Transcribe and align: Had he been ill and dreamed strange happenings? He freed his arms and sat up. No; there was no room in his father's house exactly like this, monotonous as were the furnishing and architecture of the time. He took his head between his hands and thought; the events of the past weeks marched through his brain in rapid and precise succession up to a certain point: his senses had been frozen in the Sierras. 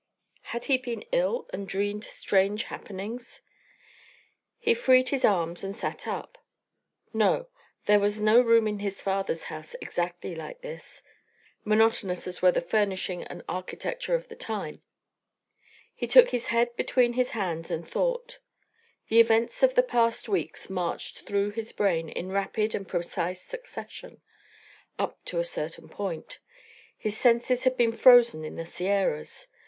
Had 0.45 0.65
he 0.65 0.79
been 0.79 1.03
ill 1.11 1.47
and 1.53 1.67
dreamed 1.67 2.03
strange 2.05 2.63
happenings? 2.63 3.43
He 4.57 4.73
freed 4.73 5.09
his 5.09 5.23
arms 5.23 5.63
and 5.63 5.75
sat 5.75 6.07
up. 6.07 6.39
No; 7.13 7.49
there 7.85 7.99
was 7.99 8.19
no 8.19 8.41
room 8.41 8.67
in 8.67 8.79
his 8.79 8.99
father's 8.99 9.43
house 9.43 9.75
exactly 9.79 10.33
like 10.33 10.61
this, 10.61 11.03
monotonous 11.63 12.25
as 12.25 12.41
were 12.41 12.51
the 12.51 12.61
furnishing 12.61 13.21
and 13.25 13.43
architecture 13.47 14.15
of 14.15 14.27
the 14.27 14.35
time. 14.35 14.81
He 15.93 16.07
took 16.07 16.29
his 16.29 16.47
head 16.47 16.75
between 16.75 17.13
his 17.13 17.29
hands 17.37 17.69
and 17.69 17.87
thought; 17.87 18.39
the 19.07 19.19
events 19.19 19.61
of 19.61 19.75
the 19.75 19.83
past 19.83 20.27
weeks 20.27 20.67
marched 20.67 21.27
through 21.27 21.51
his 21.51 21.73
brain 21.73 22.09
in 22.09 22.31
rapid 22.31 22.73
and 22.73 22.87
precise 22.87 23.43
succession 23.43 24.19
up 24.97 25.23
to 25.25 25.37
a 25.37 25.43
certain 25.45 25.87
point: 25.87 26.39
his 26.97 27.15
senses 27.15 27.65
had 27.65 27.77
been 27.77 27.91
frozen 27.91 28.43
in 28.43 28.55
the 28.55 28.65
Sierras. 28.65 29.45